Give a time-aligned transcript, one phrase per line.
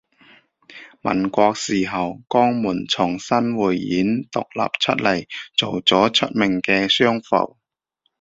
[1.01, 7.55] 民國時候江門從新會縣獨立出嚟做咗出名嘅商埠